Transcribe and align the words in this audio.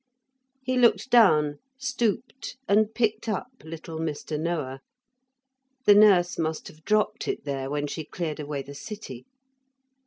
He 0.63 0.79
looked 0.79 1.11
down, 1.11 1.59
stooped, 1.77 2.57
and 2.67 2.91
picked 2.95 3.29
up 3.29 3.49
little 3.63 3.99
Mr. 3.99 4.39
Noah. 4.39 4.79
The 5.85 5.93
nurse 5.93 6.39
must 6.39 6.67
have 6.69 6.83
dropt 6.83 7.27
it 7.27 7.43
there 7.45 7.69
when 7.69 7.85
she 7.85 8.03
cleared 8.05 8.39
away 8.39 8.63
the 8.63 8.73
city. 8.73 9.27